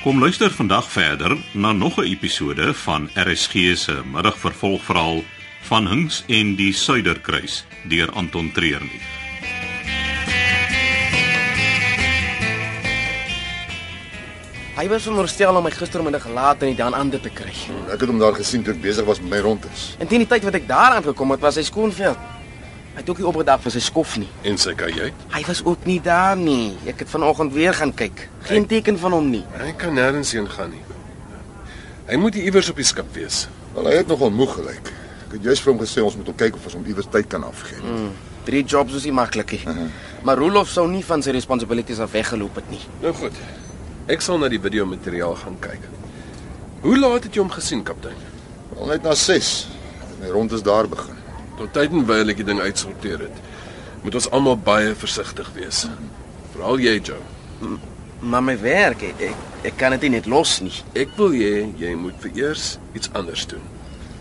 Kom 0.00 0.16
luister 0.16 0.48
vandag 0.48 0.86
verder 0.88 1.36
na 1.52 1.72
nog 1.72 1.96
'n 1.96 2.08
episode 2.08 2.74
van 2.74 3.10
RSG 3.14 3.52
se 3.76 4.00
middagvervolgverhaal 4.12 5.22
van 5.60 5.88
Hinks 5.88 6.24
en 6.26 6.54
die 6.54 6.72
Suiderkruis 6.72 7.66
deur 7.84 8.10
Anton 8.10 8.52
Treurnig. 8.52 9.04
Hy 14.76 14.88
was 14.88 15.02
veronderstel 15.02 15.56
om 15.56 15.62
my 15.62 15.70
gistermiddag 15.70 16.28
laat 16.28 16.62
in 16.62 16.68
die 16.68 16.76
dan 16.76 16.94
ander 16.94 17.20
te 17.20 17.30
kry. 17.30 17.52
Ek 17.92 18.00
het 18.00 18.08
hom 18.08 18.18
daar 18.18 18.34
gesien 18.34 18.62
toe 18.62 18.74
ek 18.74 18.80
besig 18.80 19.04
was 19.04 19.20
met 19.20 19.30
my 19.30 19.38
rondes. 19.38 19.96
En 19.98 20.06
teen 20.06 20.18
die 20.18 20.28
tyd 20.28 20.42
wat 20.42 20.54
ek 20.54 20.68
daar 20.68 20.92
aangekom 20.96 21.30
het, 21.30 21.40
was 21.40 21.54
hy 21.54 21.62
skoonveld. 21.62 22.39
Hy 23.00 23.04
het 23.06 23.12
ook 23.14 23.20
nie 23.22 23.28
opgedag 23.30 23.62
vir 23.64 23.72
sy 23.72 23.80
skof 23.80 24.18
nie. 24.20 24.26
En 24.44 24.58
sy 24.60 24.74
kajuit? 24.76 25.20
Hy 25.32 25.40
was 25.46 25.62
ook 25.64 25.86
nie 25.88 26.02
daar 26.04 26.34
nie. 26.36 26.74
Ek 26.90 26.98
het 27.00 27.08
vanoggend 27.08 27.54
weer 27.56 27.72
gaan 27.72 27.94
kyk. 27.96 28.26
Geen 28.44 28.66
teken 28.68 28.98
van 29.00 29.14
hom 29.16 29.30
nie. 29.32 29.40
Hy 29.56 29.70
kan 29.80 29.94
nêrens 29.96 30.34
heen 30.36 30.44
gaan 30.52 30.74
nie. 30.74 30.82
Hy 32.10 32.18
moet 32.20 32.34
hier 32.36 32.50
iewers 32.50 32.68
op 32.68 32.76
die 32.76 32.84
skip 32.84 33.08
wees. 33.16 33.46
Wel 33.72 33.86
hy 33.88 33.94
het 34.02 34.10
nogal 34.12 34.34
moeg 34.36 34.52
gelyk. 34.58 34.90
Ek 35.22 35.32
het 35.38 35.48
juist 35.48 35.64
vir 35.64 35.72
hom 35.72 35.80
gesê 35.80 36.04
ons 36.04 36.18
moet 36.18 36.28
hom 36.28 36.36
kyk 36.42 36.58
of 36.58 36.66
ons 36.68 36.76
hom 36.76 36.84
iewers 36.92 37.08
tyd 37.14 37.30
kan 37.32 37.46
afgee. 37.48 37.80
Mm. 37.80 38.10
Drie 38.50 38.60
jobs 38.74 38.98
is 38.98 39.06
nie 39.08 39.14
maklik 39.16 39.54
nie. 39.56 39.86
Maar 40.28 40.42
Rolof 40.44 40.68
sou 40.68 40.84
nie 40.90 41.00
van 41.08 41.24
sy 41.24 41.32
responsibilities 41.32 42.02
af 42.04 42.12
weggeloop 42.12 42.60
het 42.60 42.68
nie. 42.74 42.82
Nou 43.00 43.14
goed. 43.16 43.38
Ek 44.12 44.20
sal 44.20 44.42
na 44.44 44.52
die 44.52 44.60
videomateriaal 44.60 45.38
gaan 45.40 45.56
kyk. 45.64 45.88
Hoe 46.84 47.00
laat 47.00 47.30
het 47.30 47.32
jy 47.32 47.46
hom 47.46 47.56
gesien, 47.56 47.80
kaptein? 47.80 48.20
Wel 48.74 48.92
net 48.92 49.08
na 49.08 49.16
6. 49.16 49.54
My 50.20 50.34
rondes 50.36 50.68
daar 50.68 50.92
begin. 50.92 51.19
Tot 51.60 51.74
tyd 51.76 51.92
en 51.92 52.06
wyl 52.08 52.32
ek 52.32 52.38
die 52.40 52.46
ding 52.48 52.60
uitsorteer 52.64 53.26
het, 53.26 53.40
moet 54.00 54.14
ons 54.16 54.30
almal 54.32 54.56
baie 54.64 54.94
versigtig 54.96 55.48
wees. 55.52 55.82
Veral 56.54 56.80
jy, 56.80 56.94
Joe. 57.04 57.18
Maar 58.24 58.44
my 58.46 58.54
werk, 58.62 59.02
ek 59.04 59.20
ek, 59.28 59.42
ek 59.68 59.76
kan 59.80 59.92
dit 59.92 60.06
nie 60.06 60.14
net 60.14 60.28
los 60.32 60.54
nie. 60.64 60.72
Ek 60.96 61.12
wil 61.18 61.36
hê 61.36 61.66
jy 61.80 61.92
moet 62.00 62.16
vereers 62.22 62.78
iets 62.96 63.12
anders 63.12 63.44
doen. 63.50 63.60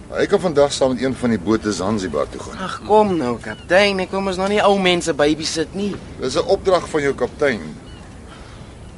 Hy 0.09 0.25
kan 0.27 0.41
vandag 0.41 0.73
saam 0.75 0.95
met 0.95 1.03
een 1.05 1.15
van 1.15 1.31
die 1.31 1.39
bote 1.39 1.71
Zanzibar 1.71 2.27
toe 2.33 2.41
gaan. 2.43 2.57
Ag 2.65 2.79
kom 2.87 3.13
nou, 3.15 3.37
kaptein, 3.43 4.01
ek 4.03 4.11
kom 4.11 4.27
ons 4.27 4.39
nou 4.41 4.49
nie 4.51 4.59
ou 4.65 4.73
mense 4.81 5.13
babysit 5.15 5.77
nie. 5.79 5.93
Dis 6.19 6.35
'n 6.35 6.43
opdrag 6.43 6.89
van 6.89 7.01
jou 7.01 7.13
kaptein. 7.13 7.61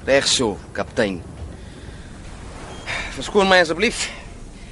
Reg 0.05 0.25
so, 0.27 0.57
kaptein. 0.73 1.21
Verskoon 3.13 3.47
my 3.47 3.61
asseblief. 3.61 4.09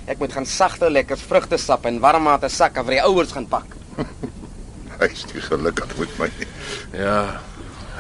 Ek 0.10 0.18
moet 0.18 0.34
gaan 0.34 0.48
sagte 0.50 0.90
lekker 0.90 1.20
vrugtesap 1.22 1.86
en 1.86 2.00
warm 2.02 2.26
water 2.26 2.50
sakke 2.50 2.82
vir 2.88 2.98
die 2.98 3.04
ouers 3.06 3.34
gaan 3.36 3.46
pak. 3.50 3.76
Hy 5.00 5.08
is 5.08 5.26
nie 5.30 5.44
gelukkig 5.46 5.94
met 6.00 6.16
my 6.20 6.28
nie. 6.40 6.48
Ja, 6.98 7.20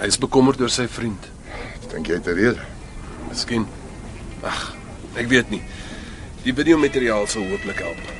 hy 0.01 0.07
is 0.11 0.17
bekommerd 0.19 0.59
oor 0.59 0.71
sy 0.73 0.83
vriend. 0.91 1.29
Dink 1.93 2.09
jy 2.11 2.17
te 2.25 2.33
rede? 2.35 2.65
Miskien. 3.29 3.63
Ag, 4.43 4.65
ek 5.15 5.29
weet 5.31 5.53
nie. 5.53 5.61
Die 6.43 6.51
videomateriaal 6.55 7.29
sal 7.31 7.47
hooplik 7.47 7.79
help. 7.85 8.18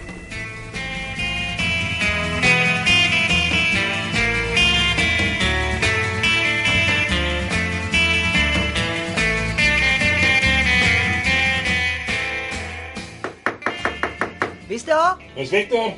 Wie's 14.70 14.84
daar? 14.86 15.18
Dis 15.36 15.50
Victor. 15.50 15.94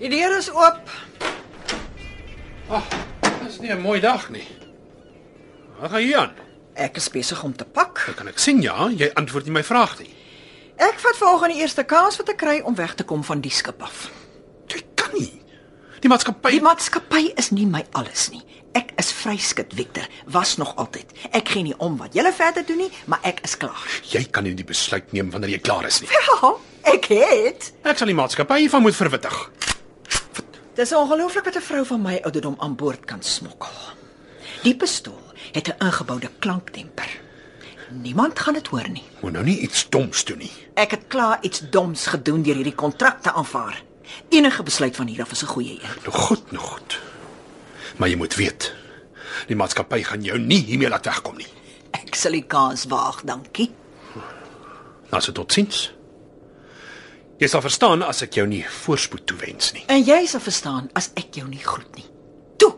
Die 0.00 0.08
deur 0.08 0.32
is 0.38 0.48
oop. 0.50 0.80
Dis 3.44 3.58
nie 3.60 3.70
'n 3.72 3.80
mooi 3.80 4.00
dag 4.00 4.30
nie. 4.30 4.46
Wat 5.80 5.90
gaan 5.90 6.00
hier 6.00 6.16
aan? 6.18 6.32
Ek 6.74 6.96
is 6.96 7.10
besig 7.10 7.42
om 7.42 7.56
te 7.56 7.64
pak. 7.64 8.02
Dit 8.06 8.14
kan 8.14 8.28
ek 8.28 8.38
sien 8.38 8.62
ja, 8.62 8.88
jy 8.88 9.10
antwoord 9.14 9.44
nie 9.44 9.52
my 9.52 9.62
vraag 9.64 9.98
nie. 9.98 10.14
Ek 10.76 10.98
vat 10.98 11.16
vanoggend 11.16 11.52
die 11.52 11.60
eerste 11.60 11.84
kans 11.84 12.16
wat 12.16 12.28
ek 12.28 12.36
kry 12.36 12.60
om 12.64 12.74
weg 12.74 12.94
te 12.94 13.04
kom 13.04 13.24
van 13.24 13.40
die 13.40 13.50
skip 13.50 13.82
af. 13.82 14.10
Jy 14.66 14.82
kan 14.94 15.10
nie. 15.12 15.42
Die 16.00 16.08
maatskappy 16.08 16.50
Die 16.50 16.60
maatskappy 16.60 17.32
is 17.36 17.50
nie 17.50 17.66
my 17.66 17.84
alles 17.92 18.30
nie. 18.30 18.42
Ek 18.74 18.92
is 18.96 19.12
vryskut, 19.12 19.74
Victor, 19.74 20.08
was 20.26 20.56
nog 20.56 20.76
altyd. 20.76 21.12
Ek 21.32 21.48
gee 21.48 21.62
nie 21.62 21.76
om 21.78 21.96
wat 21.98 22.14
julle 22.14 22.32
verder 22.32 22.64
doen 22.66 22.76
nie, 22.78 22.90
maar 23.04 23.18
ek 23.22 23.40
is 23.44 23.56
klaar. 23.56 24.00
jy 24.10 24.24
kan 24.24 24.44
nie 24.44 24.54
die 24.54 24.64
besluit 24.64 25.12
neem 25.12 25.30
wanneer 25.30 25.50
jy 25.50 25.58
klaar 25.58 25.84
is 25.86 26.00
nie. 26.00 26.08
Ja, 26.10 26.54
ek 26.82 27.04
het. 27.04 27.72
Ek 27.82 27.98
sal 27.98 28.06
die 28.06 28.16
maatskappy 28.16 28.58
hiervan 28.64 28.82
moet 28.82 28.96
verwittig. 28.96 29.50
Dis 30.74 30.92
ongelooflik 30.92 31.44
wat 31.44 31.56
'n 31.56 31.60
vrou 31.60 31.84
van 31.86 32.02
my 32.02 32.20
ouderdom 32.24 32.54
aan 32.58 32.76
boord 32.76 33.04
kan 33.04 33.22
smokkel. 33.22 33.76
Die 34.62 34.76
pistool 34.76 35.20
het 35.52 35.68
'n 35.68 35.84
ingeboude 35.84 36.30
klankdemper. 36.38 37.20
Niemand 37.90 38.38
gaan 38.38 38.54
dit 38.54 38.66
hoor 38.66 38.88
nie. 38.88 39.04
Moet 39.20 39.32
nou 39.32 39.44
nie 39.44 39.58
iets 39.58 39.88
doms 39.88 40.24
doen 40.24 40.38
nie. 40.38 40.52
Ek 40.74 40.90
het 40.90 41.04
klaar 41.08 41.38
iets 41.40 41.62
doms 41.70 42.06
gedoen 42.06 42.42
deur 42.42 42.54
hierdie 42.54 42.74
kontrak 42.74 43.22
te 43.22 43.32
aanvaar. 43.32 43.82
Enige 44.28 44.62
besluit 44.62 44.96
van 44.96 45.06
hier 45.06 45.22
af 45.22 45.30
is 45.30 45.42
'n 45.42 45.46
goeie 45.46 45.78
een. 45.82 45.96
Nou 46.04 46.16
goed, 46.16 46.50
nou 46.52 46.64
goed. 46.64 47.00
Maar 47.96 48.08
jy 48.08 48.16
moet 48.16 48.34
weet, 48.34 48.74
die 49.46 49.56
maatskappy 49.56 50.02
gaan 50.02 50.22
jou 50.22 50.38
nie 50.38 50.64
hiermee 50.64 50.88
laat 50.88 51.04
wegkom 51.04 51.36
nie. 51.36 51.46
Ek 51.90 52.14
sal 52.14 52.32
die 52.32 52.46
kans 52.46 52.84
waag, 52.84 53.22
dankie. 53.24 53.70
Nou 55.10 55.22
se 55.22 55.32
totsiens. 55.32 55.92
Jy 57.42 57.48
sal 57.50 57.62
verstaan 57.64 58.04
as 58.06 58.20
ek 58.22 58.36
jou 58.38 58.44
nie 58.46 58.60
voorspoed 58.62 59.24
toewens 59.26 59.72
nie. 59.74 59.80
En 59.90 59.98
jy 60.06 60.20
sal 60.30 60.38
verstaan 60.38 60.84
as 60.94 61.08
ek 61.18 61.40
jou 61.40 61.48
nie 61.50 61.58
groet 61.58 61.96
nie. 61.98 62.04
Toe, 62.62 62.68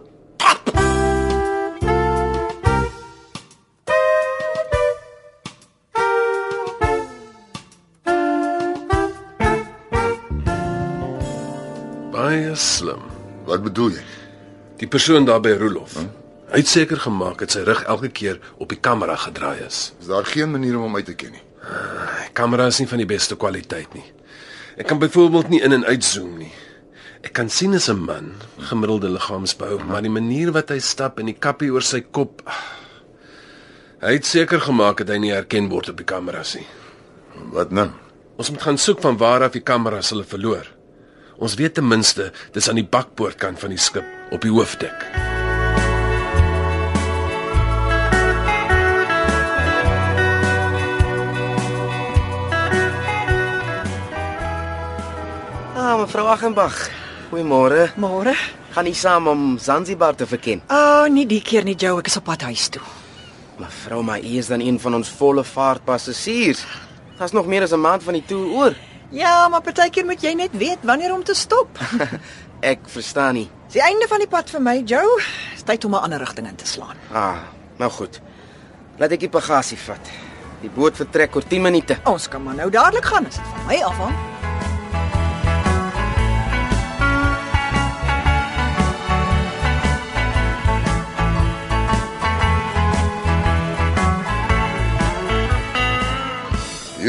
trap. 0.40 0.70
Baie 12.16 12.56
slim. 12.56 13.04
Wat 13.44 13.60
bedoel 13.68 13.98
jy? 13.98 14.06
Die 14.80 14.88
persoon 14.88 15.28
daar 15.28 15.44
by 15.44 15.58
Rolof. 15.60 16.00
Hy 16.48 16.64
het 16.64 16.72
seker 16.72 17.04
gemaak 17.04 17.44
dat 17.44 17.52
sy 17.52 17.68
rug 17.68 17.84
elke 17.84 18.08
keer 18.08 18.40
op 18.56 18.72
die 18.72 18.80
kamera 18.80 19.20
gedraai 19.28 19.66
is. 19.68 19.90
Is 20.00 20.08
daar 20.08 20.24
geen 20.24 20.56
manier 20.56 20.80
om 20.80 20.88
hom 20.88 20.96
uit 20.96 21.12
te 21.12 21.20
ken 21.20 21.36
nie? 21.36 21.46
Die 22.24 22.32
kamera 22.32 22.72
is 22.72 22.80
nie 22.80 22.88
van 22.88 23.04
die 23.04 23.12
beste 23.12 23.36
kwaliteit 23.36 23.92
nie. 23.92 24.08
Ek 24.74 24.88
kan 24.90 24.98
byvoorbeeld 24.98 25.48
nie 25.48 25.60
in 25.62 25.72
en 25.72 25.84
uit 25.86 26.04
zoom 26.04 26.38
nie. 26.38 26.52
Ek 27.24 27.32
kan 27.32 27.48
sien 27.48 27.72
is 27.72 27.88
'n 27.88 28.04
man, 28.04 28.32
gemiddelde 28.58 29.08
liggaamsbou, 29.08 29.84
maar 29.84 30.02
die 30.02 30.10
manier 30.10 30.52
wat 30.52 30.68
hy 30.68 30.78
stap 30.78 31.18
en 31.18 31.26
die 31.26 31.38
kappie 31.38 31.70
oor 31.72 31.82
sy 31.82 32.00
kop. 32.00 32.42
Hy 34.00 34.12
het 34.12 34.26
seker 34.26 34.60
gemaak 34.60 34.96
dat 34.96 35.08
hy 35.08 35.18
nie 35.18 35.32
herken 35.32 35.68
word 35.68 35.88
op 35.88 35.96
die 35.96 36.04
kameras 36.04 36.54
nie. 36.54 36.66
Wat 37.52 37.70
nou? 37.70 37.90
Ons 38.36 38.50
moet 38.50 38.62
gaan 38.62 38.78
soek 38.78 39.00
van 39.00 39.16
waar 39.16 39.42
af 39.42 39.52
die 39.52 39.62
kameras 39.62 40.10
hulle 40.10 40.24
verloor. 40.24 40.66
Ons 41.38 41.54
weet 41.54 41.74
ten 41.74 41.88
minste 41.88 42.32
dis 42.52 42.68
aan 42.68 42.74
die 42.74 42.88
bakpoortkant 42.90 43.58
van 43.58 43.70
die 43.70 43.78
skip 43.78 44.04
op 44.30 44.40
die 44.40 44.50
hoofdek. 44.50 45.33
Mevrou 56.04 56.26
Aghenbach. 56.28 56.90
Goeiemôre. 57.30 57.88
Môre. 57.96 58.34
Gaan 58.74 58.84
nie 58.84 58.94
saam 58.94 59.28
om 59.30 59.58
Zanzibar 59.58 60.14
te 60.14 60.26
verken. 60.28 60.60
Ah, 60.68 61.04
oh, 61.04 61.06
nie 61.08 61.24
die 61.26 61.40
keer 61.40 61.64
nie, 61.64 61.76
Joe, 61.80 61.96
ek 62.02 62.10
is 62.10 62.18
op 62.20 62.26
pad 62.28 62.44
huis 62.44 62.66
toe. 62.74 62.82
Mevrou, 63.56 64.02
maar 64.04 64.20
u 64.20 64.32
is 64.36 64.50
dan 64.52 64.60
een 64.60 64.76
van 64.82 64.98
ons 64.98 65.08
volle 65.08 65.44
vaartpassasiers. 65.46 66.64
Daar's 67.18 67.32
nog 67.32 67.46
meer 67.46 67.62
as 67.62 67.72
'n 67.72 67.80
maand 67.80 68.02
van 68.02 68.18
die 68.18 68.24
toer 68.26 68.48
oor. 68.52 68.74
Ja, 69.10 69.48
maar 69.48 69.62
partykeer 69.62 70.04
moet 70.04 70.20
jy 70.22 70.34
net 70.34 70.50
weet 70.52 70.78
wanneer 70.82 71.14
om 71.14 71.24
te 71.24 71.34
stop. 71.34 71.68
Ek 72.72 72.78
verstaan 72.84 73.34
nie. 73.34 73.48
Dis 73.66 73.80
die 73.80 73.82
einde 73.82 74.08
van 74.08 74.18
die 74.18 74.28
pad 74.28 74.50
vir 74.50 74.60
my, 74.60 74.82
Joe. 74.84 75.22
Dis 75.52 75.62
tyd 75.62 75.84
om 75.84 75.94
'n 75.94 76.02
ander 76.02 76.18
rigting 76.18 76.48
in 76.48 76.56
te 76.56 76.66
slaan. 76.66 76.96
Ah, 77.12 77.38
nou 77.78 77.90
goed. 77.90 78.20
Laat 78.98 79.10
ek 79.12 79.20
die 79.20 79.28
bagasie 79.28 79.78
vat. 79.78 80.10
Die 80.60 80.70
boot 80.70 80.96
vertrek 80.96 81.36
oor 81.36 81.44
10 81.48 81.62
minute. 81.62 81.96
Ons 82.04 82.28
kan 82.28 82.42
maar 82.42 82.54
nou 82.54 82.70
dadelik 82.70 83.04
gaan 83.04 83.26
as 83.26 83.36
dit 83.36 83.44
van 83.54 83.66
my 83.66 83.82
afhang. 83.82 84.33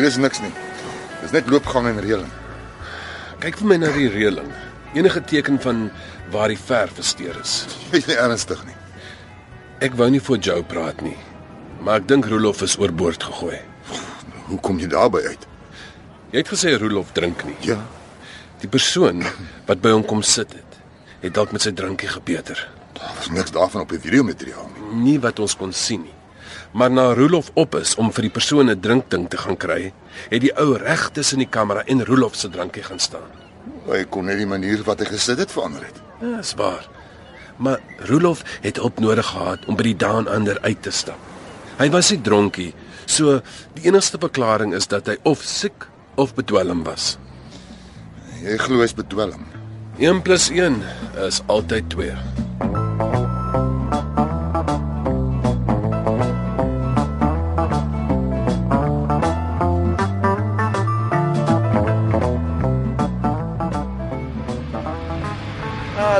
Hier 0.05 0.11
is 0.13 0.19
niks 0.21 0.37
nie. 0.37 0.51
Dis 1.23 1.31
net 1.33 1.47
loopgang 1.49 1.87
en 1.89 1.95
reëling. 1.97 2.29
Kyk 3.41 3.55
vir 3.57 3.69
my 3.71 3.77
na 3.81 3.87
die 3.95 4.05
reëling. 4.13 4.51
Enige 4.93 5.23
teken 5.25 5.55
van 5.63 5.79
waar 6.29 6.51
die 6.53 6.59
verf 6.61 6.91
versteur 6.99 7.39
is. 7.41 7.55
Jy's 7.89 8.05
nie 8.11 8.17
ernstig 8.21 8.59
nie. 8.67 8.75
Ek 9.87 9.97
wou 9.97 10.05
nie 10.13 10.21
voor 10.21 10.37
Joe 10.45 10.61
praat 10.61 11.01
nie, 11.01 11.15
maar 11.81 12.03
ek 12.03 12.05
dink 12.11 12.29
Rolof 12.29 12.61
is 12.61 12.75
oorboord 12.77 13.25
gegooi. 13.31 13.57
Hoe 14.45 14.59
kom 14.61 14.77
jy 14.77 14.91
daarby 14.93 15.23
uit? 15.25 15.47
Jy 16.35 16.43
het 16.43 16.51
gesê 16.53 16.75
Rolof 16.77 17.09
drink 17.17 17.41
nie. 17.49 17.57
Ja, 17.65 17.79
Die 18.61 18.69
persoon 18.69 19.25
wat 19.65 19.81
by 19.81 19.95
hom 19.95 20.05
kom 20.05 20.21
sit 20.21 20.53
het, 20.53 20.77
het 21.25 21.33
dalk 21.33 21.49
met 21.51 21.65
sy 21.65 21.73
drankie 21.73 22.11
gebeter. 22.13 22.61
daar 22.93 23.17
was 23.17 23.33
niks 23.33 23.51
daarvan 23.57 23.81
op 23.83 23.89
die 23.89 23.99
videomateriaal 24.05 24.69
nie. 24.75 25.01
Nie 25.09 25.17
wat 25.25 25.41
ons 25.41 25.57
kon 25.57 25.73
sien 25.73 26.05
nie. 26.05 26.14
Maar 26.71 26.91
na 26.91 27.13
Roelof 27.13 27.51
op 27.53 27.75
is 27.75 27.95
om 27.95 28.11
vir 28.11 28.21
die 28.21 28.31
persoon 28.31 28.69
'n 28.69 28.79
drinkding 28.79 29.29
te 29.29 29.37
gaan 29.37 29.57
kry, 29.57 29.93
het 30.29 30.41
die 30.41 30.57
ou 30.57 30.77
reg 30.77 31.09
tussen 31.13 31.37
die 31.37 31.49
kamera 31.49 31.83
en 31.85 32.05
Roelof 32.05 32.35
se 32.35 32.49
drankie 32.49 32.83
gaan 32.83 32.99
staan. 32.99 33.29
Hy 33.87 34.03
kon 34.09 34.25
net 34.25 34.37
die 34.37 34.45
manier 34.45 34.83
wat 34.83 34.99
hy 34.99 35.05
gesit 35.05 35.37
het 35.37 35.51
verander 35.51 35.81
het. 35.81 36.01
Ja, 36.21 36.39
is 36.39 36.53
waar. 36.53 36.87
Maar 37.57 37.79
Roelof 37.97 38.43
het 38.61 38.75
hulp 38.75 38.99
nodig 38.99 39.25
gehad 39.25 39.65
om 39.65 39.75
by 39.75 39.83
die 39.83 39.95
Down 39.95 40.27
Under 40.27 40.57
uit 40.61 40.81
te 40.81 40.91
stap. 40.91 41.19
Hy 41.77 41.89
was 41.89 42.09
nie 42.11 42.21
dronkie, 42.21 42.73
so 43.05 43.41
die 43.73 43.85
enigste 43.85 44.17
verklaring 44.17 44.73
is 44.73 44.87
dat 44.87 45.07
hy 45.07 45.17
of 45.23 45.43
siek 45.43 45.87
of 46.15 46.33
bedwelm 46.33 46.83
was. 46.83 47.17
Jy 48.43 48.57
glo 48.57 48.79
hy's 48.79 48.93
bedwelm. 48.93 49.45
1 49.97 50.21
+ 50.23 50.51
1 50.51 50.83
is 51.27 51.41
altyd 51.47 51.89
2. 51.89 52.84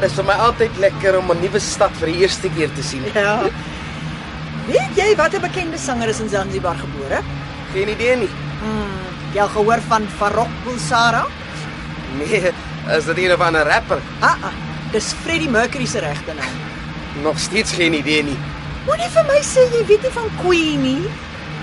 Is 0.06 0.14
vir 0.18 0.26
my 0.28 0.36
altyd 0.48 0.78
lekker 0.82 1.18
om 1.18 1.32
'n 1.32 1.42
nuwe 1.42 1.60
stad 1.60 1.92
vir 2.00 2.08
die 2.12 2.20
eerste 2.22 2.50
keer 2.50 2.70
te 2.76 2.84
sien. 2.84 3.04
Ja. 3.14 3.40
Weet 4.68 4.98
jy 4.98 5.16
watter 5.16 5.40
bekende 5.40 5.78
sanger 5.78 6.10
is 6.10 6.20
in 6.20 6.30
Zanzibar 6.30 6.76
gebore? 6.76 7.22
Geen 7.74 7.90
idee 7.90 8.16
nie. 8.16 8.30
Jy 9.34 9.42
al 9.42 9.50
gehoor 9.50 9.82
van 9.88 10.08
Farrokh 10.18 10.54
Bulsara? 10.64 11.26
Nee, 12.18 12.52
is 12.98 13.06
dit 13.06 13.18
een 13.18 13.34
of 13.34 13.40
ander 13.40 13.66
rapper? 13.68 14.00
Ah, 14.22 14.44
ah, 14.44 14.54
dis 14.92 15.14
Freddie 15.24 15.50
Mercury 15.50 15.86
se 15.86 16.00
regte 16.00 16.34
naam. 16.34 16.56
Nog 17.24 17.40
steeds 17.40 17.72
geen 17.72 17.94
idee 17.94 18.24
nie. 18.24 18.38
Moenie 18.86 19.10
vir 19.10 19.26
my 19.26 19.40
sê 19.42 19.66
jy 19.74 19.86
weet 19.88 20.02
nie 20.02 20.12
van 20.12 20.30
Queen 20.42 20.82
nie. 20.82 21.10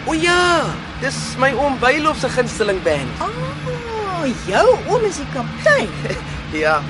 O 0.07 0.13
ja, 0.13 0.65
dis 1.01 1.37
my 1.39 1.53
oom 1.53 1.79
Bylof 1.79 2.19
se 2.19 2.29
gunsteling 2.29 2.83
band. 2.83 3.21
Ah, 3.21 4.27
jou 4.47 4.77
oom 4.89 5.05
is 5.05 5.17
die 5.17 5.31
kaptein. 5.33 5.89
Ja. 6.53 6.83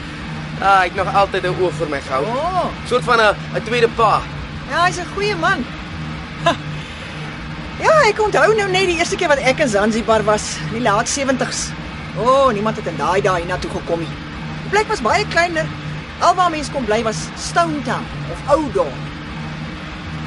Ah, 0.62 0.84
ek 0.86 0.92
het 0.94 1.04
nog 1.04 1.14
altyd 1.14 1.42
'n 1.44 1.56
oog 1.60 1.72
vir 1.74 1.88
my 1.88 2.00
gehou. 2.00 2.24
Oh, 2.24 2.66
Soort 2.86 3.04
van 3.04 3.18
'n 3.20 3.34
'n 3.56 3.62
tweede 3.64 3.88
pa. 3.88 4.20
ja, 4.70 4.84
hy's 4.84 4.98
'n 4.98 5.06
goeie 5.14 5.36
man. 5.36 5.64
Ha. 6.44 6.54
Ja, 7.82 7.90
ek 8.08 8.20
onthou 8.22 8.54
nou 8.54 8.68
net 8.70 8.86
die 8.86 8.98
eerste 8.98 9.16
keer 9.16 9.28
wat 9.28 9.38
ek 9.38 9.58
in 9.58 9.68
Zanzibar 9.68 10.22
was, 10.24 10.56
in 10.68 10.72
die 10.72 10.82
laat 10.82 11.08
70s. 11.08 11.72
O, 12.16 12.22
oh, 12.22 12.52
niemand 12.52 12.76
het 12.76 12.86
in 12.86 12.96
daai 12.96 13.20
dae 13.20 13.36
hiernatoe 13.40 13.70
gekom 13.70 13.98
nie. 13.98 14.08
Die 14.62 14.70
plek 14.70 14.86
was 14.88 15.00
baie 15.02 15.24
kleiner. 15.28 15.66
Alwaar 16.20 16.50
mense 16.50 16.70
kon 16.70 16.84
bly 16.84 17.02
was 17.02 17.16
Stone 17.36 17.82
Town 17.82 18.04
of 18.32 18.38
Oudorp. 18.54 18.92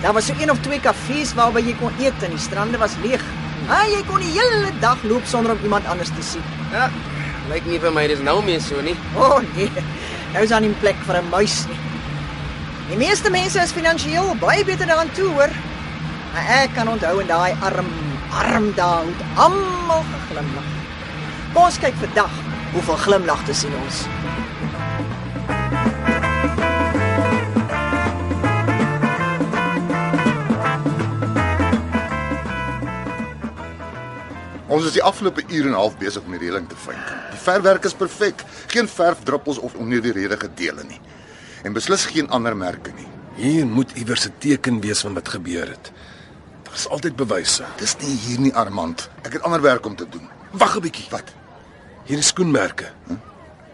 Daar 0.02 0.14
was 0.14 0.26
so 0.26 0.34
een 0.40 0.52
of 0.52 0.58
twee 0.60 0.80
kafees 0.80 1.34
waarby 1.34 1.60
jy 1.62 1.76
kon 1.80 1.92
eet 2.00 2.24
en 2.24 2.30
die 2.30 2.40
strande 2.40 2.78
was 2.78 2.92
leeg. 3.04 3.22
Ah, 3.70 3.86
jy 3.88 4.04
kon 4.08 4.20
die 4.20 4.32
hele 4.40 4.72
dag 4.80 4.98
loop 5.04 5.26
sonder 5.26 5.52
om 5.52 5.60
iemand 5.64 5.86
anders 5.88 6.10
te 6.10 6.22
sien. 6.22 6.44
Ja. 6.72 6.90
Lyk 7.50 7.66
nie 7.66 7.80
vir 7.80 7.92
my 7.92 8.08
dis 8.08 8.20
nou 8.20 8.44
meer 8.44 8.62
so 8.62 8.82
nie. 8.82 8.96
O 9.16 9.22
oh, 9.22 9.40
nee, 9.56 9.72
nou 10.36 10.44
is 10.44 10.52
daar 10.52 10.62
nie 10.62 10.70
'n 10.70 10.80
plek 10.84 11.00
vir 11.08 11.16
'n 11.18 11.30
muis 11.30 11.66
nie. 11.68 11.80
Die 12.90 12.98
meeste 12.98 13.30
mense 13.30 13.60
is 13.60 13.72
finansiëel 13.72 14.36
baie 14.36 14.66
beter 14.66 14.88
daaraan 14.88 15.12
toe, 15.12 15.30
hoor. 15.30 15.50
Maar 16.34 16.46
ek 16.64 16.74
kan 16.74 16.88
onthou 16.88 17.20
in 17.22 17.28
daai 17.28 17.56
arm, 17.62 17.88
arm 18.32 18.74
dae 18.76 19.06
het 19.06 19.22
almal 19.36 20.04
geglimlag. 20.12 20.70
Kom 21.54 21.64
ons 21.64 21.80
kyk 21.80 21.94
vandag 21.96 22.32
hoeveel 22.72 22.96
glimlagte 22.96 23.54
sien 23.54 23.74
ons. 23.84 24.04
Ons 34.68 34.86
is 34.86 34.92
die 34.92 35.04
afgelope 35.04 35.44
uur 35.48 35.66
en 35.66 35.72
'n 35.72 35.74
half 35.74 35.98
besig 35.98 36.24
om 36.24 36.32
die 36.32 36.40
reëling 36.40 36.68
te 36.68 36.76
vind. 36.76 37.15
Verfwerk 37.46 37.86
is 37.86 37.94
perfek. 37.94 38.44
Geen 38.68 38.88
verfdruppels 38.88 39.58
of 39.58 39.74
onnodige 39.74 40.50
dele 40.54 40.84
nie. 40.84 41.00
En 41.64 41.74
beslis 41.74 42.06
geen 42.06 42.30
ander 42.30 42.58
merke 42.58 42.92
nie. 42.98 43.08
Hier 43.36 43.68
moet 43.68 43.92
iewers 44.00 44.26
'n 44.26 44.34
teken 44.38 44.80
wees 44.82 45.02
van 45.02 45.14
wat 45.14 45.30
gebeur 45.30 45.68
het. 45.70 45.92
Daar's 46.64 46.88
altyd 46.88 47.16
bewyse. 47.16 47.64
Dis 47.78 47.96
nie 47.98 48.18
hier 48.18 48.40
nie, 48.40 48.54
Armand. 48.54 49.10
Ek 49.22 49.34
het 49.34 49.42
ander 49.42 49.62
werk 49.62 49.86
om 49.86 49.96
te 49.96 50.10
doen. 50.10 50.30
Wag 50.52 50.76
'n 50.76 50.82
bietjie. 50.82 51.06
Wat? 51.10 51.34
Hier 52.04 52.18
is 52.18 52.28
skoenmerke. 52.28 52.86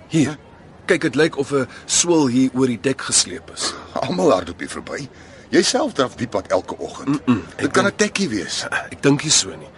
Hier. 0.08 0.38
Kyk, 0.86 1.02
dit 1.02 1.16
lyk 1.16 1.38
of 1.38 1.52
'n 1.52 1.68
swiel 1.86 2.28
hier 2.28 2.50
oor 2.54 2.68
die 2.68 2.80
dek 2.82 3.02
gesleep 3.02 3.52
is. 3.54 3.74
Almal 4.02 4.32
hardloop 4.32 4.60
hier 4.60 4.70
verby. 4.70 5.10
Jy 5.50 5.62
self 5.62 5.94
draf 5.94 6.16
die 6.16 6.28
pad 6.28 6.48
elke 6.48 6.78
oggend. 6.78 7.08
Mm 7.08 7.22
-mm, 7.26 7.44
Dit 7.56 7.72
kan 7.72 7.86
'n 7.86 7.96
tekkie 7.96 8.30
wees. 8.30 8.66
Ek 8.94 9.02
dink 9.02 9.24
nie 9.24 9.32
so 9.32 9.50
nie. 9.50 9.70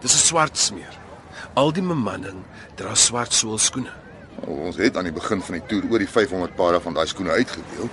Dis 0.00 0.14
'n 0.14 0.18
swart 0.26 0.58
smeer. 0.58 0.98
Al 1.58 1.72
die 1.74 1.82
bemanning 1.82 2.44
dra 2.78 2.94
swart 2.94 3.34
swiel 3.34 3.58
skoene. 3.58 3.92
Ons 4.46 4.78
het 4.80 4.96
aan 4.96 5.08
die 5.08 5.14
begin 5.14 5.42
van 5.42 5.58
die 5.58 5.64
toer 5.68 5.88
oor 5.90 6.02
die 6.02 6.08
500 6.08 6.54
pare 6.56 6.80
van 6.80 6.94
daai 6.94 7.06
skoene 7.10 7.34
uitgedeel. 7.34 7.90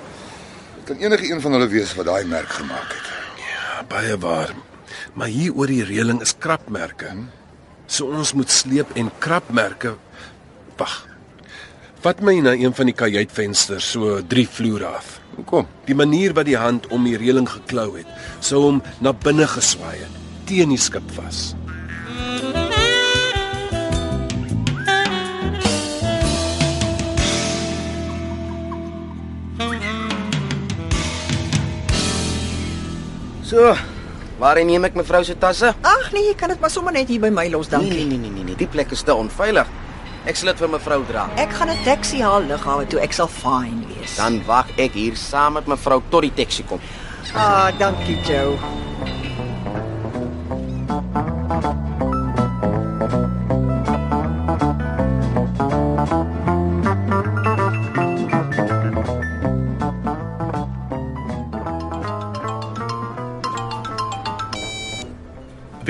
Dit 0.78 0.86
kan 0.92 1.02
enige 1.02 1.32
een 1.32 1.42
van 1.42 1.58
hulle 1.58 1.68
wees 1.72 1.96
wat 1.98 2.08
daai 2.08 2.26
merk 2.30 2.54
gemaak 2.60 2.94
het. 2.94 3.12
Ja, 3.42 3.84
baie 3.90 4.18
waar. 4.22 4.54
Maar 5.14 5.34
hier 5.34 5.56
oor 5.58 5.68
die 5.68 5.84
reëling 5.84 6.22
is 6.22 6.36
krapmerke. 6.38 7.12
So 7.88 8.12
ons 8.14 8.34
moet 8.38 8.52
sleep 8.52 8.94
en 8.96 9.12
krapmerke 9.20 9.96
Wag. 10.78 11.08
Vat 12.04 12.20
my 12.22 12.36
na 12.46 12.54
een 12.54 12.76
van 12.78 12.86
die 12.86 12.94
kajuitvensters 12.94 13.88
so 13.96 14.20
3 14.22 14.46
vloere 14.54 14.92
af. 15.00 15.16
Hoekom? 15.36 15.66
Die 15.90 15.98
manier 15.98 16.36
wat 16.38 16.46
die 16.46 16.58
hand 16.58 16.86
om 16.94 17.08
die 17.10 17.18
reëling 17.18 17.50
geklou 17.50 17.90
het, 17.98 18.10
sou 18.40 18.62
hom 18.68 18.84
na 19.02 19.14
binne 19.14 19.50
geswaai 19.50 19.98
het 20.04 20.24
teen 20.48 20.72
die 20.72 20.80
skip 20.80 21.10
vas. 21.18 21.52
So, 33.48 33.72
waarheen 34.42 34.68
neem 34.68 34.86
ek 34.90 34.98
mevrou 35.00 35.24
se 35.24 35.36
tasse? 35.40 35.70
Ag 35.88 36.10
nee, 36.16 36.26
jy 36.30 36.36
kan 36.40 36.52
dit 36.52 36.60
maar 36.64 36.72
sommer 36.74 36.94
net 36.96 37.08
hier 37.12 37.22
by 37.24 37.30
my 37.34 37.48
los, 37.54 37.70
Nee, 37.72 37.78
dankie. 37.80 38.06
nee, 38.06 38.18
nee, 38.20 38.32
nee, 38.34 38.44
nee, 38.50 38.56
die 38.60 38.68
plek 38.68 38.92
is 38.92 39.04
te 39.08 39.16
onveilig. 39.16 39.70
Ek 40.28 40.36
sal 40.36 40.52
dit 40.52 40.60
vir 40.60 40.72
mevrou 40.74 41.00
dra. 41.08 41.30
Ek 41.40 41.54
gaan 41.56 41.70
'n 41.72 41.84
taxi 41.86 42.20
haal 42.22 42.44
lughawe 42.44 42.86
toe 42.92 43.00
ek 43.00 43.14
sal 43.14 43.28
fyn 43.32 43.86
wees. 43.88 44.18
Dan 44.18 44.42
wag 44.46 44.68
ek 44.78 44.92
hier 44.94 45.16
saam 45.16 45.54
met 45.54 45.68
mevrou 45.68 46.02
tot 46.10 46.22
die 46.22 46.34
taxi 46.36 46.64
kom. 46.68 46.80
Ah, 47.36 47.72
dankie 47.80 48.20
Joe. 48.28 48.58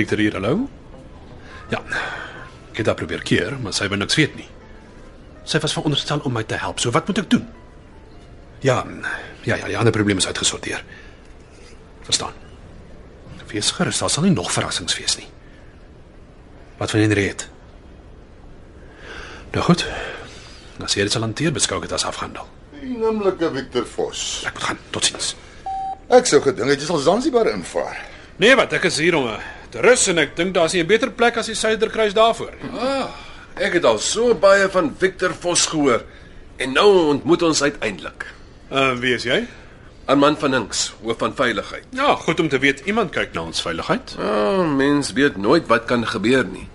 Victor 0.07 0.23
hier, 0.23 0.35
hallo? 0.39 0.69
Ja. 1.67 1.81
Ek 2.71 2.77
het 2.79 2.95
probeer 2.95 3.19
keer, 3.27 3.57
maar 3.59 3.73
sy 3.75 3.89
wou 3.91 3.97
niks 3.99 4.15
weet 4.15 4.37
nie. 4.39 4.45
Sy 5.43 5.59
was 5.59 5.73
veronderstel 5.75 6.21
om 6.23 6.31
my 6.31 6.45
te 6.47 6.55
help. 6.55 6.79
So 6.79 6.93
wat 6.95 7.09
moet 7.09 7.19
ek 7.19 7.27
doen? 7.33 7.43
Ja, 8.63 8.77
ja, 9.43 9.57
ja, 9.57 9.67
die 9.67 9.75
ander 9.75 9.91
probleem 9.91 10.21
is 10.21 10.27
uitgesorteer. 10.29 10.79
Verstaan. 12.07 12.31
Wees 13.51 13.73
gerus, 13.75 13.99
daar 13.99 14.13
sal 14.13 14.23
nie 14.23 14.31
nog 14.31 14.47
verrassings 14.51 14.95
wees 14.95 15.17
nie. 15.19 15.27
Wat 16.79 16.95
van 16.95 17.03
Henriette? 17.03 17.51
Nou 19.51 19.65
goed. 19.67 19.83
As 20.83 20.95
jy 20.95 21.03
dit 21.03 21.17
sal 21.17 21.27
hanteer, 21.27 21.51
beskou 21.51 21.81
dit 21.83 21.91
as 21.91 22.07
afgehandel. 22.07 22.47
Die 22.79 22.95
noemlike 22.95 23.51
Victor 23.59 23.83
Vos. 23.97 24.23
Ek 24.47 24.55
moet 24.55 24.69
gaan. 24.71 24.81
Totsiens. 24.95 25.33
Ek 26.15 26.31
sou 26.31 26.39
gedink 26.47 26.77
jy 26.77 26.87
sal 26.87 27.03
Zanzibar 27.03 27.51
invaar. 27.51 27.99
Nee, 28.39 28.55
wat 28.55 28.71
ek 28.77 28.87
is 28.87 29.03
hier 29.03 29.19
om 29.19 29.27
eh, 29.33 29.53
te 29.69 29.81
rus 29.81 30.07
en 30.07 30.17
ek 30.17 30.35
dink 30.35 30.53
daar's 30.53 30.73
nie 30.73 30.83
'n 30.83 30.87
beter 30.87 31.11
plek 31.11 31.37
as 31.37 31.45
die 31.45 31.55
Suiderkruis 31.55 32.13
daarvoor 32.13 32.53
nie. 32.61 32.79
Ah, 32.79 33.09
ek 33.55 33.73
het 33.73 33.85
al 33.85 33.99
so 33.99 34.33
baie 34.33 34.69
van 34.69 34.95
Victor 34.97 35.33
Vos 35.33 35.65
gehoor 35.65 36.03
en 36.57 36.73
nou 36.73 37.07
ontmoet 37.07 37.41
ons 37.41 37.61
uiteindelik. 37.61 38.25
Uh, 38.71 38.93
wie 38.99 39.13
is 39.13 39.23
jy? 39.23 39.47
'n 40.07 40.17
Man 40.17 40.37
van 40.37 40.53
Hinks, 40.53 40.93
hoof 41.03 41.17
van 41.17 41.33
veiligheid. 41.35 41.83
Ja, 41.89 42.15
goed 42.15 42.39
om 42.39 42.49
te 42.49 42.59
weet 42.59 42.79
iemand 42.85 43.11
kyk 43.11 43.33
na 43.33 43.41
ons 43.41 43.61
veiligheid. 43.61 44.15
Ah, 44.19 44.63
mens 44.75 45.11
weet 45.13 45.37
nooit 45.37 45.67
wat 45.67 45.85
kan 45.85 46.07
gebeur 46.07 46.45
nie. 46.45 46.67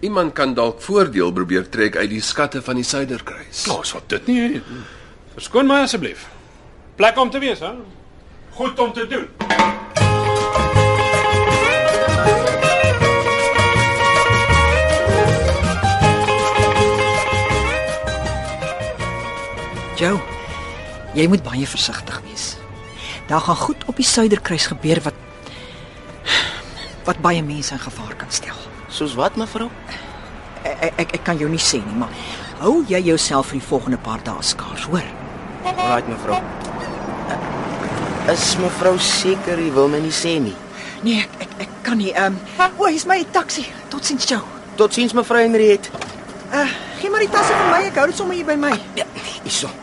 Iemand 0.00 0.32
kan 0.32 0.54
dalk 0.54 0.80
voordeel 0.82 1.32
probeer 1.32 1.68
trek 1.68 1.96
uit 1.96 2.10
die 2.10 2.22
skatte 2.22 2.62
van 2.62 2.74
die 2.74 2.84
Suiderkruis. 2.84 3.66
Nou, 3.66 3.84
so 3.84 4.00
dit 4.06 4.26
nie. 4.26 4.62
Verskoon 5.34 5.66
my 5.66 5.82
asseblief. 5.82 6.26
Plek 6.96 7.18
om 7.18 7.30
te 7.30 7.38
wees, 7.38 7.58
hè? 7.58 7.72
Goed 8.50 8.78
om 8.78 8.92
te 8.92 9.06
doen. 9.06 9.47
Joe, 19.98 20.20
jy 21.18 21.24
moet 21.26 21.42
baie 21.42 21.66
versigtig 21.66 22.20
wees. 22.28 22.52
Daar 23.26 23.40
gaan 23.42 23.56
goed 23.58 23.80
op 23.90 23.96
die 23.98 24.06
Suiderkruis 24.06 24.68
gebeur 24.70 25.00
wat 25.02 25.24
wat 27.08 27.18
baie 27.24 27.40
mense 27.42 27.72
in 27.74 27.80
gevaar 27.82 28.12
kan 28.20 28.30
stel. 28.30 28.54
Soos 28.94 29.16
wat, 29.18 29.34
mevrou? 29.40 29.66
Ek 30.62 31.00
ek, 31.02 31.16
ek 31.18 31.24
kan 31.26 31.40
jou 31.40 31.48
nie 31.50 31.58
sê 31.58 31.80
nie, 31.82 31.96
maar 31.98 32.12
hou 32.60 32.84
jy 32.86 33.00
jouself 33.08 33.50
vir 33.50 33.58
die 33.58 33.66
volgende 33.66 33.98
paar 34.04 34.22
dae 34.22 34.44
skaars, 34.44 34.84
hoor? 34.92 35.08
Alraait, 35.64 36.06
mevrou. 36.12 36.38
Is 38.30 38.46
mevrou 38.62 38.94
seker 39.02 39.58
u 39.58 39.66
wil 39.80 39.90
my 39.90 40.04
nie 40.04 40.14
sê 40.14 40.36
nie? 40.38 40.54
Nee, 41.02 41.26
ek 41.26 41.42
ek, 41.48 41.58
ek 41.66 41.74
kan 41.90 41.98
nie. 41.98 42.12
Ehm, 42.14 42.38
um, 42.60 42.78
o, 42.78 42.86
hier's 42.86 43.08
my 43.08 43.18
taxi. 43.34 43.66
Totsiens 43.90 44.30
jou. 44.30 44.44
Totsiens 44.78 45.16
mevrou 45.16 45.42
Henriet. 45.42 45.90
Uh, 46.52 46.70
gee 47.00 47.10
maar 47.10 47.26
die 47.26 47.32
tasse 47.34 47.50
vir 47.50 47.68
my. 47.74 47.82
Ek 47.90 47.98
hou 47.98 48.08
dit 48.12 48.22
sommer 48.22 48.38
hier 48.38 48.46
by 48.46 48.60
my. 48.68 48.74
Ja, 48.94 49.10
hierso. 49.42 49.74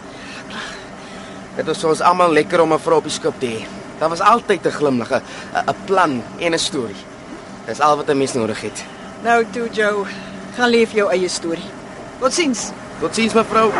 Dit 1.55 1.65
was 1.65 1.83
ons 1.87 2.01
almal 2.03 2.33
lekker 2.35 2.61
om 2.61 2.73
'n 2.73 2.79
vrou 2.79 2.97
op 2.97 3.03
die 3.03 3.11
skip 3.11 3.39
te 3.39 3.47
hê. 3.47 3.65
Daar 3.99 4.09
was 4.09 4.19
altyd 4.19 4.65
'n 4.65 4.71
glimlag, 4.71 5.11
'n 5.11 5.21
'n 5.69 5.75
plan 5.85 6.23
en 6.39 6.53
'n 6.53 6.59
storie. 6.59 7.03
Dis 7.65 7.79
al 7.79 7.95
wat 7.95 8.09
'n 8.09 8.17
mens 8.17 8.33
nodig 8.33 8.61
het. 8.61 8.83
Nou 9.23 9.45
toe, 9.51 9.69
Joe. 9.71 10.05
Gaan 10.55 10.69
leef 10.69 10.91
jou 10.91 11.09
eie 11.09 11.27
storie. 11.27 11.69
Totsiens. 12.19 12.71
Totsiens 12.99 13.33
mevrou. 13.33 13.71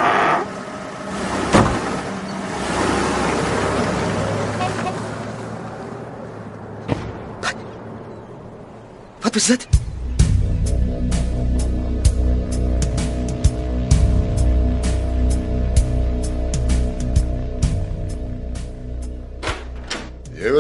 Wat? 7.41 7.55
Wat 9.22 9.34
was 9.34 9.46
dit? 9.46 9.67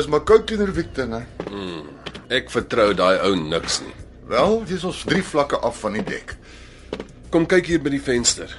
Was 0.05 0.11
maar 0.13 0.21
koud 0.21 0.43
teenoor 0.45 0.69
Victor, 0.69 1.07
né? 1.09 1.23
Ek 2.29 2.51
vertrou 2.53 2.91
daai 2.93 3.15
ou 3.25 3.31
niks 3.33 3.79
nie. 3.81 3.93
Wel, 4.29 4.59
jy's 4.69 4.83
ons 4.85 4.99
drie 5.09 5.23
vlakke 5.25 5.57
af 5.65 5.79
van 5.81 5.97
die 5.97 6.03
dek. 6.05 6.35
Kom 7.33 7.47
kyk 7.49 7.71
hier 7.71 7.81
by 7.81 7.89
die 7.89 8.01
venster. 8.05 8.53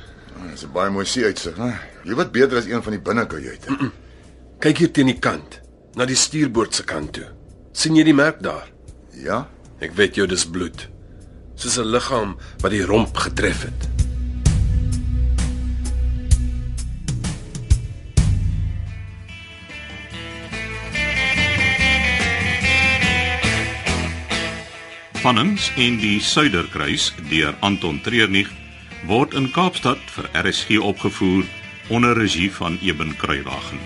Dis 0.50 0.64
'n 0.66 0.72
baie 0.74 0.90
mooi 0.90 1.06
see-uitsig, 1.06 1.54
né? 1.56 1.78
Jy 2.02 2.18
wat 2.18 2.32
beter 2.32 2.58
as 2.58 2.66
een 2.66 2.82
van 2.82 2.92
die 2.98 3.00
binnekajuite. 3.00 3.78
Kyk 4.58 4.78
hier 4.78 4.90
teen 4.90 5.06
die 5.06 5.20
kant, 5.20 5.60
na 5.94 6.04
die 6.04 6.16
stuurboord 6.18 6.74
se 6.74 6.82
kant 6.82 7.12
toe. 7.12 7.30
sien 7.72 7.94
jy 7.94 8.02
die 8.02 8.14
merk 8.14 8.42
daar? 8.42 8.66
Ja? 9.12 9.46
Ek 9.78 9.94
weet 9.94 10.16
jou 10.16 10.26
dis 10.26 10.44
bloed. 10.44 10.88
Soos 11.54 11.78
'n 11.78 11.86
liggaam 11.86 12.36
wat 12.60 12.70
die 12.72 12.82
romp 12.82 13.16
getref 13.16 13.62
het. 13.62 13.95
Vannings 25.26 25.72
en 25.74 25.96
die 25.98 26.20
Suiderkruis 26.22 27.08
deur 27.26 27.56
Anton 27.66 27.96
Treurnig 27.98 28.46
word 29.10 29.34
in 29.34 29.48
Kaapstad 29.50 29.98
vir 30.14 30.28
RSG 30.38 30.78
opgevoer 30.78 31.42
onder 31.90 32.14
regie 32.14 32.46
van 32.60 32.78
Eben 32.78 33.16
Kruiwagen. 33.18 33.82